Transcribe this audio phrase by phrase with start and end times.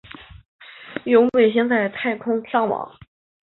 [1.03, 2.91] 用卫星在太空上网